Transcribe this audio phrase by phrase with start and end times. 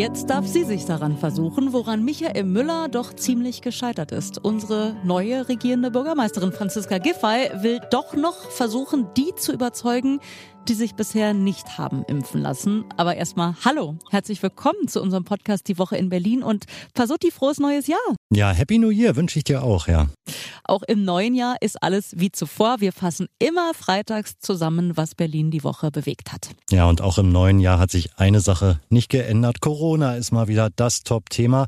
[0.00, 4.42] Jetzt darf sie sich daran versuchen, woran Michael Müller doch ziemlich gescheitert ist.
[4.42, 10.20] Unsere neue regierende Bürgermeisterin Franziska Giffey will doch noch versuchen, die zu überzeugen,
[10.68, 12.86] die sich bisher nicht haben impfen lassen.
[12.96, 17.58] Aber erstmal hallo, herzlich willkommen zu unserem Podcast Die Woche in Berlin und Pasutti, frohes
[17.58, 17.98] neues Jahr.
[18.32, 20.06] Ja, Happy New Year wünsche ich dir auch, ja.
[20.70, 22.80] Auch im neuen Jahr ist alles wie zuvor.
[22.80, 26.50] Wir fassen immer freitags zusammen, was Berlin die Woche bewegt hat.
[26.70, 29.60] Ja, und auch im neuen Jahr hat sich eine Sache nicht geändert.
[29.60, 31.66] Corona ist mal wieder das Top-Thema.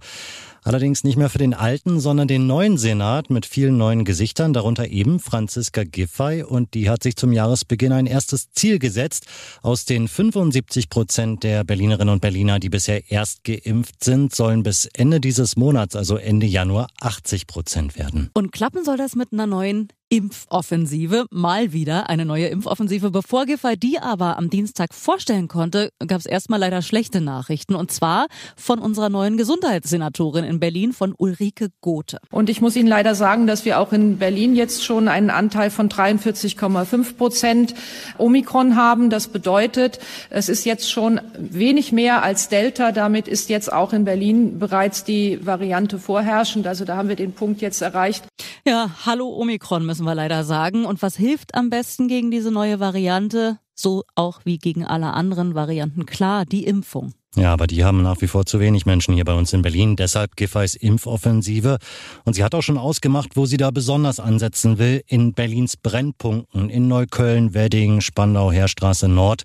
[0.64, 4.88] Allerdings nicht mehr für den alten, sondern den neuen Senat mit vielen neuen Gesichtern, darunter
[4.88, 6.44] eben Franziska Giffey.
[6.44, 9.26] Und die hat sich zum Jahresbeginn ein erstes Ziel gesetzt.
[9.62, 14.86] Aus den 75 Prozent der Berlinerinnen und Berliner, die bisher erst geimpft sind, sollen bis
[14.86, 18.30] Ende dieses Monats, also Ende Januar, 80 Prozent werden.
[18.34, 21.24] Und klappen soll das mit einer neuen Impfoffensive.
[21.30, 23.10] Mal wieder eine neue Impfoffensive.
[23.10, 27.74] Bevor Giffey die aber am Dienstag vorstellen konnte, gab es erstmal leider schlechte Nachrichten.
[27.74, 32.18] Und zwar von unserer neuen Gesundheitssenatorin in Berlin, von Ulrike Gothe.
[32.30, 35.70] Und ich muss Ihnen leider sagen, dass wir auch in Berlin jetzt schon einen Anteil
[35.70, 37.74] von 43,5 Prozent
[38.18, 39.08] Omikron haben.
[39.08, 42.92] Das bedeutet, es ist jetzt schon wenig mehr als Delta.
[42.92, 46.66] Damit ist jetzt auch in Berlin bereits die Variante vorherrschend.
[46.66, 48.24] Also da haben wir den Punkt jetzt erreicht.
[48.66, 50.84] Ja, hallo Omikron müssen wir leider sagen.
[50.84, 53.58] Und was hilft am besten gegen diese neue Variante?
[53.74, 56.06] So auch wie gegen alle anderen Varianten.
[56.06, 57.14] Klar, die Impfung.
[57.34, 59.96] Ja, aber die haben nach wie vor zu wenig Menschen hier bei uns in Berlin.
[59.96, 61.78] Deshalb Giffey's Impfoffensive.
[62.24, 65.02] Und sie hat auch schon ausgemacht, wo sie da besonders ansetzen will.
[65.06, 66.68] In Berlins Brennpunkten.
[66.68, 69.44] In Neukölln, Wedding, Spandau, Heerstraße Nord.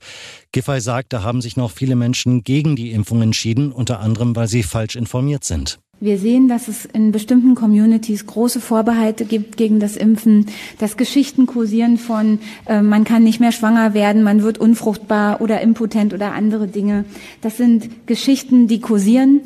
[0.51, 3.71] Giffey sagt, da haben sich noch viele Menschen gegen die Impfung entschieden.
[3.71, 5.79] Unter anderem, weil sie falsch informiert sind.
[5.99, 10.45] Wir sehen, dass es in bestimmten Communities große Vorbehalte gibt gegen das Impfen,
[10.77, 12.37] dass Geschichten kursieren von,
[12.67, 17.05] äh, man kann nicht mehr schwanger werden, man wird unfruchtbar oder impotent oder andere Dinge.
[17.41, 19.41] Das sind Geschichten, die kursieren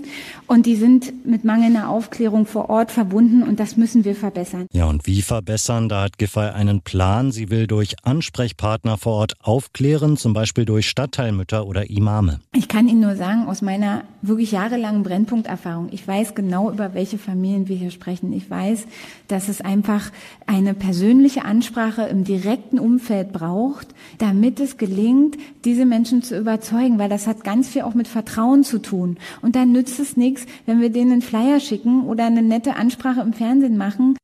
[0.51, 4.67] und die sind mit mangelnder Aufklärung vor Ort verbunden und das müssen wir verbessern.
[4.73, 5.87] Ja, und wie verbessern?
[5.87, 7.31] Da hat Giffey einen Plan.
[7.31, 12.41] Sie will durch Ansprechpartner vor Ort aufklären, zum Beispiel durch Stadtteilmütter oder Imame.
[12.53, 17.17] Ich kann Ihnen nur sagen, aus meiner wirklich jahrelangen Brennpunkterfahrung, ich weiß genau, über welche
[17.17, 18.33] Familien wir hier sprechen.
[18.33, 18.87] Ich weiß,
[19.29, 20.11] dass es einfach
[20.47, 23.87] eine persönliche Ansprache im direkten Umfeld braucht,
[24.17, 28.65] damit es gelingt, diese Menschen zu überzeugen, weil das hat ganz viel auch mit Vertrauen
[28.65, 29.17] zu tun.
[29.41, 33.21] Und dann nützt es nichts, wenn wir denen einen Flyer schicken oder eine nette Ansprache
[33.21, 34.15] im Fernsehen machen.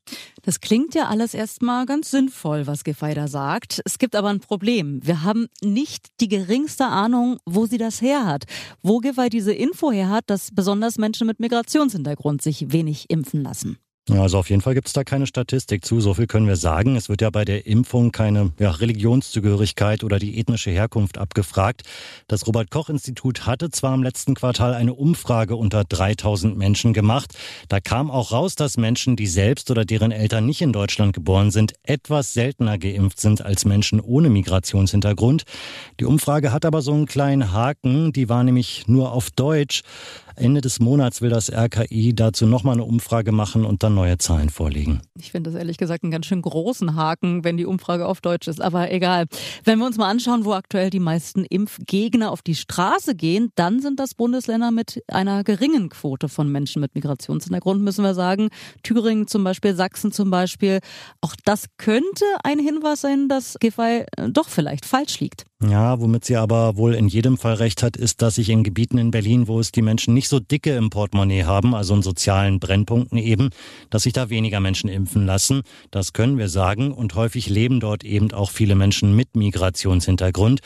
[0.44, 3.81] Das klingt ja alles erstmal ganz sinnvoll, was da sagt.
[3.83, 5.01] Es gibt aber ein Problem.
[5.03, 8.45] Wir haben nicht die geringste Ahnung, wo sie das her hat.
[8.81, 13.77] Wo Giffey diese Info her hat, dass besonders Menschen mit Migrationshintergrund sich wenig impfen lassen.
[14.09, 16.00] Also auf jeden Fall gibt es da keine Statistik zu.
[16.00, 16.95] So viel können wir sagen.
[16.95, 21.81] Es wird ja bei der Impfung keine ja, Religionszugehörigkeit oder die ethnische Herkunft abgefragt.
[22.28, 27.34] Das Robert Koch Institut hatte zwar im letzten Quartal eine Umfrage unter 3000 Menschen gemacht.
[27.68, 31.51] Da kam auch raus, dass Menschen, die selbst oder deren Eltern nicht in Deutschland geboren
[31.51, 35.44] sind, etwas seltener geimpft sind als Menschen ohne Migrationshintergrund.
[36.00, 38.13] Die Umfrage hat aber so einen kleinen Haken.
[38.13, 39.84] Die war nämlich nur auf Deutsch.
[40.38, 44.50] Ende des Monats will das RKI dazu nochmal eine Umfrage machen und dann neue Zahlen
[44.50, 45.02] vorlegen.
[45.18, 48.48] Ich finde das ehrlich gesagt einen ganz schön großen Haken, wenn die Umfrage auf Deutsch
[48.48, 48.62] ist.
[48.62, 49.25] Aber egal.
[49.64, 53.81] Wenn wir uns mal anschauen, wo aktuell die meisten Impfgegner auf die Straße gehen, dann
[53.81, 58.50] sind das Bundesländer mit einer geringen Quote von Menschen mit Migrationshintergrund, müssen wir sagen.
[58.84, 60.80] Thüringen zum Beispiel, Sachsen zum Beispiel.
[61.22, 65.46] Auch das könnte ein Hinweis sein, dass Giffey äh, doch vielleicht falsch liegt.
[65.59, 69.00] Ja, womit sie aber wohl in jedem Fall recht hat, ist, dass sich in Gebieten
[69.00, 72.59] in Berlin, wo es die Menschen nicht so dicke im Portemonnaie haben, also in sozialen
[72.59, 73.50] Brennpunkten eben,
[73.90, 75.63] dass sich da weniger Menschen impfen lassen.
[75.90, 76.91] Das können wir sagen.
[76.91, 80.59] Und häufig leben dort eben auch viele Menschen mit Migrationshintergrund.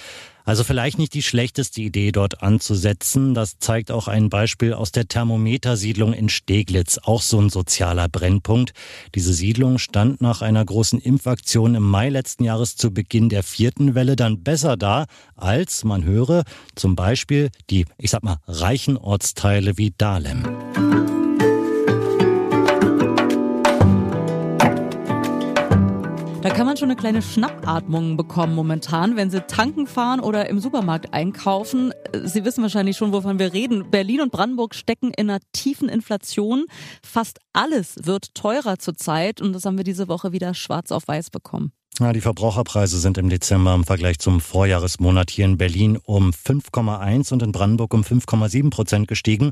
[0.51, 3.33] Also vielleicht nicht die schlechteste Idee, dort anzusetzen.
[3.33, 8.73] Das zeigt auch ein Beispiel aus der Thermometersiedlung in Steglitz, auch so ein sozialer Brennpunkt.
[9.15, 13.95] Diese Siedlung stand nach einer großen Impfaktion im Mai letzten Jahres zu Beginn der vierten
[13.95, 15.05] Welle dann besser da,
[15.37, 16.43] als man höre,
[16.75, 20.43] zum Beispiel die, ich sag mal, reichen Ortsteile wie Dahlem.
[26.41, 30.57] Da kann man schon eine kleine Schnappatmung bekommen momentan, wenn Sie tanken fahren oder im
[30.57, 31.93] Supermarkt einkaufen.
[32.23, 33.91] Sie wissen wahrscheinlich schon, wovon wir reden.
[33.91, 36.65] Berlin und Brandenburg stecken in einer tiefen Inflation.
[37.03, 41.29] Fast alles wird teurer zurzeit und das haben wir diese Woche wieder schwarz auf weiß
[41.29, 41.73] bekommen.
[41.99, 47.31] Ja, die Verbraucherpreise sind im Dezember im Vergleich zum Vorjahresmonat hier in Berlin um 5,1
[47.33, 49.51] und in Brandenburg um 5,7 Prozent gestiegen.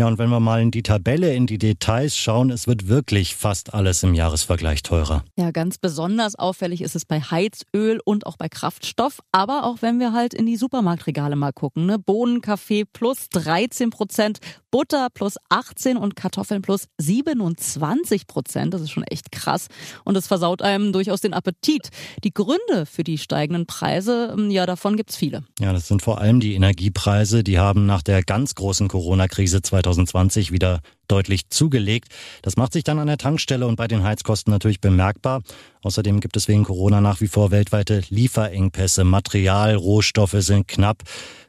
[0.00, 3.36] Ja, und wenn wir mal in die Tabelle, in die Details schauen, es wird wirklich
[3.36, 5.24] fast alles im Jahresvergleich teurer.
[5.36, 9.18] Ja, ganz besonders auffällig ist es bei Heizöl und auch bei Kraftstoff.
[9.30, 11.84] Aber auch wenn wir halt in die Supermarktregale mal gucken.
[11.84, 11.98] Ne?
[11.98, 14.38] Bohnen, Kaffee plus 13 Prozent,
[14.70, 18.72] Butter plus 18 und Kartoffeln plus 27 Prozent.
[18.72, 19.66] Das ist schon echt krass.
[20.04, 21.90] Und es versaut einem durchaus den Appetit.
[22.24, 25.44] Die Gründe für die steigenden Preise, hm, ja, davon gibt's viele.
[25.58, 27.44] Ja, das sind vor allem die Energiepreise.
[27.44, 32.08] Die haben nach der ganz großen Corona-Krise 2020 2020 wieder deutlich zugelegt.
[32.42, 35.42] Das macht sich dann an der Tankstelle und bei den Heizkosten natürlich bemerkbar.
[35.82, 39.04] Außerdem gibt es wegen Corona nach wie vor weltweite Lieferengpässe.
[39.04, 41.02] Material, Rohstoffe sind knapp.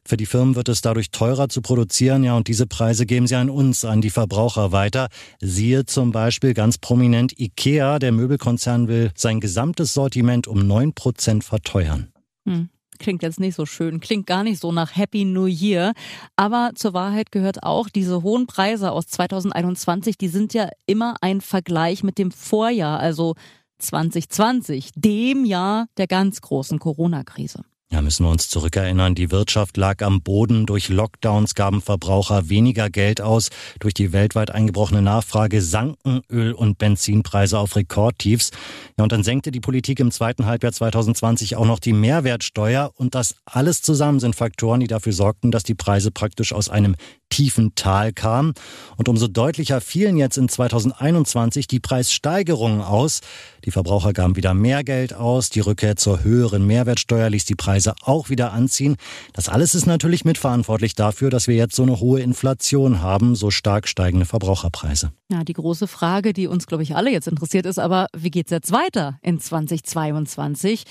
[0.04, 3.36] Für die Firmen wird es dadurch teurer zu produzieren, ja, und diese Preise geben sie
[3.36, 5.10] an uns, an die Verbraucher weiter.
[5.40, 8.00] Siehe zum Beispiel ganz prominent IKEA.
[8.00, 12.12] Der Möbelkonzern will sein gesamtes Sortiment um neun Prozent verteuern.
[12.46, 12.70] Hm
[13.01, 15.92] klingt jetzt nicht so schön, klingt gar nicht so nach Happy New Year.
[16.38, 21.42] Aber zur Wahrheit gehört auch, diese hohen Preise aus 2021, die sind ja immer ein
[21.42, 23.36] Vergleich mit dem Vorjahr, also
[23.80, 27.63] 2020, dem Jahr der ganz großen Corona-Krise.
[27.94, 30.66] Ja, müssen wir uns zurückerinnern, die Wirtschaft lag am Boden.
[30.66, 33.50] Durch Lockdowns gaben Verbraucher weniger Geld aus.
[33.82, 38.52] Durch die weltweit eingebrochene Nachfrage sanken Öl- und Benzinpreise auf Rekordtiefs.
[38.98, 42.92] Ja, und dann senkte die Politik im zweiten Halbjahr 2020 auch noch die Mehrwertsteuer.
[42.96, 46.96] Und das alles zusammen sind Faktoren, die dafür sorgten, dass die Preise praktisch aus einem
[47.31, 48.54] tiefen Tal kam.
[48.98, 53.22] Und umso deutlicher fielen jetzt in 2021 die Preissteigerungen aus.
[53.66, 55.50] Die Verbraucher gaben wieder mehr Geld aus.
[55.50, 58.98] Die Rückkehr zur höheren Mehrwertsteuer ließ die Preise auch wieder anziehen.
[59.33, 63.50] Das alles ist natürlich mitverantwortlich dafür, dass wir jetzt so eine hohe Inflation haben, so
[63.50, 65.12] stark steigende Verbraucherpreise.
[65.31, 68.51] Ja, die große Frage, die uns, glaube ich, alle jetzt interessiert, ist aber, wie geht's
[68.51, 70.83] jetzt weiter in 2022?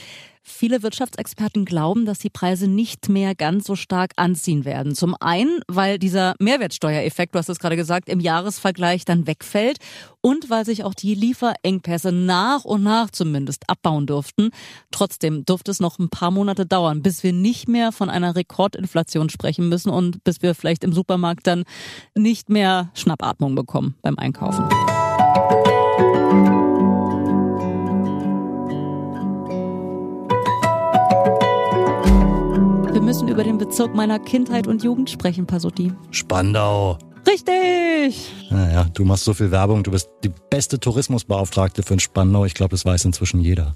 [0.51, 4.95] Viele Wirtschaftsexperten glauben, dass die Preise nicht mehr ganz so stark anziehen werden.
[4.95, 9.79] Zum einen, weil dieser Mehrwertsteuereffekt, du hast es gerade gesagt, im Jahresvergleich dann wegfällt
[10.21, 14.51] und weil sich auch die Lieferengpässe nach und nach zumindest abbauen dürften.
[14.91, 19.31] Trotzdem dürfte es noch ein paar Monate dauern, bis wir nicht mehr von einer Rekordinflation
[19.31, 21.65] sprechen müssen und bis wir vielleicht im Supermarkt dann
[22.15, 24.69] nicht mehr Schnappatmung bekommen beim Einkaufen.
[33.11, 35.93] Müssen über den Bezirk meiner Kindheit und Jugend sprechen, Pasotti.
[36.13, 36.97] Spandau.
[37.27, 38.31] Richtig!
[38.51, 42.45] Naja, du machst so viel Werbung, du bist die beste Tourismusbeauftragte für Spandau.
[42.45, 43.75] Ich glaube, das weiß inzwischen jeder.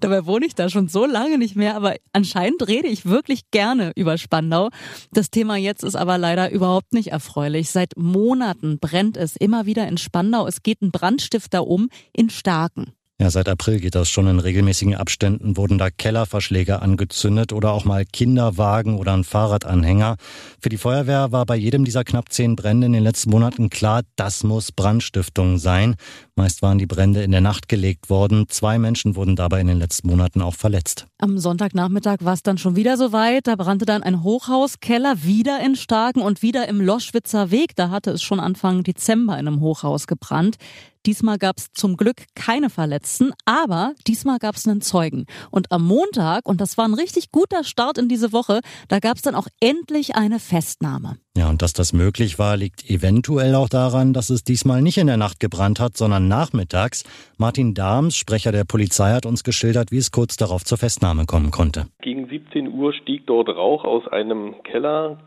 [0.00, 3.92] Dabei wohne ich da schon so lange nicht mehr, aber anscheinend rede ich wirklich gerne
[3.94, 4.70] über Spandau.
[5.12, 7.70] Das Thema jetzt ist aber leider überhaupt nicht erfreulich.
[7.70, 10.48] Seit Monaten brennt es immer wieder in Spandau.
[10.48, 12.94] Es geht ein Brandstifter um in Starken.
[13.22, 14.26] Ja, seit April geht das schon.
[14.26, 20.16] In regelmäßigen Abständen wurden da Kellerverschläge angezündet oder auch mal Kinderwagen oder ein Fahrradanhänger.
[20.60, 24.02] Für die Feuerwehr war bei jedem dieser knapp zehn Brände in den letzten Monaten klar,
[24.16, 25.94] das muss Brandstiftung sein.
[26.34, 28.46] Meist waren die Brände in der Nacht gelegt worden.
[28.48, 31.06] Zwei Menschen wurden dabei in den letzten Monaten auch verletzt.
[31.18, 33.46] Am Sonntagnachmittag war es dann schon wieder soweit.
[33.46, 37.76] Da brannte dann ein Hochhauskeller wieder in Starken und wieder im Loschwitzer Weg.
[37.76, 40.56] Da hatte es schon Anfang Dezember in einem Hochhaus gebrannt.
[41.04, 45.26] Diesmal gab es zum Glück keine Verletzten, aber diesmal gab es einen Zeugen.
[45.50, 49.16] Und am Montag, und das war ein richtig guter Start in diese Woche, da gab
[49.16, 51.16] es dann auch endlich eine Festnahme.
[51.36, 55.08] Ja, und dass das möglich war, liegt eventuell auch daran, dass es diesmal nicht in
[55.08, 57.04] der Nacht gebrannt hat, sondern nachmittags.
[57.36, 61.50] Martin Dahms, Sprecher der Polizei, hat uns geschildert, wie es kurz darauf zur Festnahme kommen
[61.50, 61.86] konnte.
[62.02, 65.18] Gegen 17 Uhr stieg dort Rauch aus einem Keller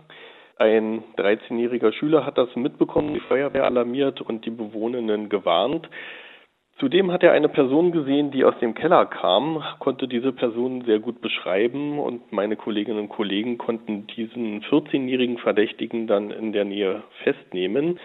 [0.58, 5.90] ein 13-jähriger Schüler hat das mitbekommen, die Feuerwehr alarmiert und die Bewohnenden gewarnt.
[6.78, 11.00] Zudem hat er eine Person gesehen, die aus dem Keller kam, konnte diese Person sehr
[11.00, 17.04] gut beschreiben und meine Kolleginnen und Kollegen konnten diesen 14-jährigen Verdächtigen dann in der Nähe
[17.24, 17.98] festnehmen.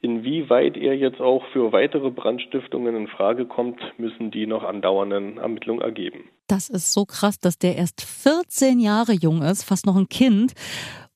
[0.00, 5.80] Inwieweit er jetzt auch für weitere Brandstiftungen in Frage kommt, müssen die noch andauernden Ermittlungen
[5.80, 6.28] ergeben.
[6.48, 10.52] Das ist so krass, dass der erst 14 Jahre jung ist, fast noch ein Kind.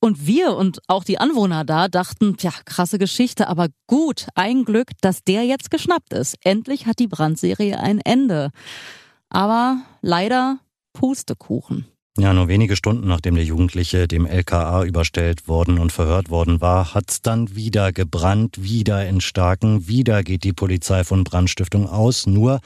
[0.03, 4.89] Und wir und auch die Anwohner da dachten, tja, krasse Geschichte, aber gut, ein Glück,
[5.01, 6.37] dass der jetzt geschnappt ist.
[6.43, 8.49] Endlich hat die Brandserie ein Ende.
[9.29, 10.57] Aber leider
[10.93, 11.85] Pustekuchen.
[12.17, 16.95] Ja, nur wenige Stunden nachdem der Jugendliche dem LKA überstellt worden und verhört worden war,
[16.95, 22.59] hat's dann wieder gebrannt, wieder in Starken, wieder geht die Polizei von Brandstiftung aus, nur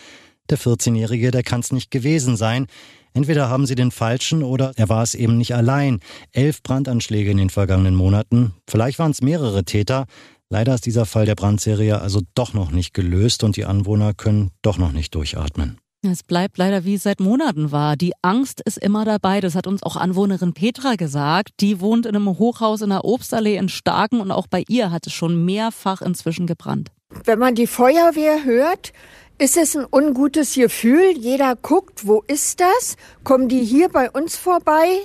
[0.50, 2.68] Der 14-Jährige, der kann es nicht gewesen sein.
[3.16, 6.02] Entweder haben sie den Falschen oder er war es eben nicht allein.
[6.34, 8.54] Elf Brandanschläge in den vergangenen Monaten.
[8.70, 10.06] Vielleicht waren es mehrere Täter.
[10.50, 14.52] Leider ist dieser Fall der Brandserie also doch noch nicht gelöst und die Anwohner können
[14.62, 15.78] doch noch nicht durchatmen.
[16.04, 17.96] Es bleibt leider wie es seit Monaten war.
[17.96, 19.40] Die Angst ist immer dabei.
[19.40, 21.52] Das hat uns auch Anwohnerin Petra gesagt.
[21.62, 25.08] Die wohnt in einem Hochhaus in der Obstallee in Starken und auch bei ihr hat
[25.08, 26.92] es schon mehrfach inzwischen gebrannt.
[27.24, 28.92] Wenn man die Feuerwehr hört,
[29.38, 31.18] ist es ein ungutes Gefühl.
[31.18, 32.96] Jeder guckt, wo ist das?
[33.24, 35.00] Kommen die hier bei uns vorbei?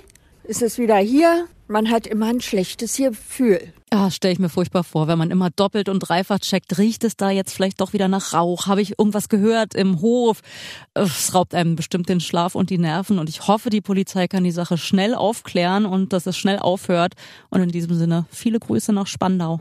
[0.45, 1.47] Ist es wieder hier?
[1.69, 3.73] Man hat immer ein schlechtes Gefühl.
[3.93, 7.17] Ja, stelle ich mir furchtbar vor, wenn man immer doppelt und dreifach checkt, riecht es
[7.17, 8.67] da jetzt vielleicht doch wieder nach Rauch?
[8.67, 10.41] Habe ich irgendwas gehört im Hof?
[10.95, 14.45] Es raubt einem bestimmt den Schlaf und die Nerven und ich hoffe, die Polizei kann
[14.45, 17.15] die Sache schnell aufklären und dass es schnell aufhört.
[17.51, 19.61] Und in diesem Sinne, viele Grüße nach Spandau.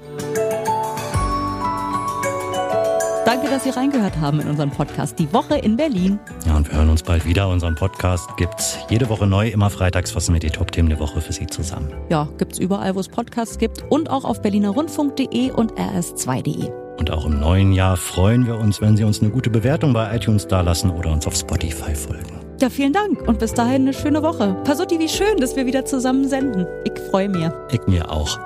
[3.29, 6.17] Danke, dass Sie reingehört haben in unseren Podcast Die Woche in Berlin.
[6.47, 7.47] Ja, und wir hören uns bald wieder.
[7.47, 9.49] Unseren Podcast gibt's jede Woche neu.
[9.49, 11.93] Immer freitags fassen wir die Top-Themen der Woche für Sie zusammen.
[12.09, 16.71] Ja, gibt's überall, wo es Podcasts gibt und auch auf berlinerrundfunk.de und rs2.de.
[16.97, 20.15] Und auch im neuen Jahr freuen wir uns, wenn Sie uns eine gute Bewertung bei
[20.15, 22.33] iTunes dalassen oder uns auf Spotify folgen.
[22.59, 24.55] Ja, vielen Dank und bis dahin eine schöne Woche.
[24.63, 26.65] Pasutti, wie schön, dass wir wieder zusammen senden.
[26.83, 27.47] Ich freue mich.
[27.71, 28.39] Ich mir auch.